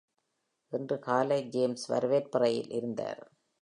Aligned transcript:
இன்று 0.73 0.97
காலை 0.99 1.39
ஜேம்ஸ் 1.49 1.85
வரவேற்பறையில் 1.87 2.71
இருந்தார் 2.71 3.23